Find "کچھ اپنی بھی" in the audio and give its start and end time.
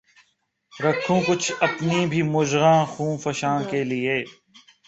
1.27-2.21